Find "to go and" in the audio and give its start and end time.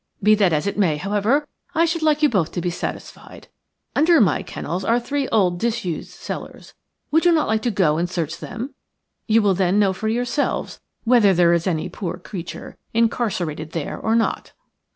7.61-8.09